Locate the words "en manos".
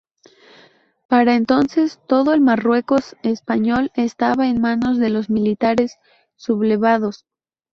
4.47-4.97